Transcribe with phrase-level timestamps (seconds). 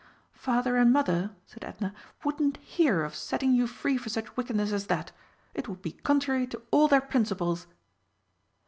[0.33, 1.93] "Father and Mother," said Edna,
[2.23, 5.11] "wouldn't hear of setting you free for such wickedness as that.
[5.53, 7.67] It would be contrary to all their principles."